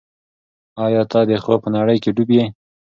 ایا 0.85 1.01
ته 1.11 1.19
د 1.29 1.31
خوب 1.43 1.59
په 1.63 1.69
نړۍ 1.77 1.97
کې 2.03 2.09
ډوب 2.15 2.29
یې؟ 2.37 2.45